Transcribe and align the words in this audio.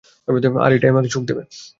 আর 0.59 0.71
এটাই 0.73 0.91
আমাকে 0.93 1.09
সুখ 1.09 1.23
দেবে। 1.27 1.43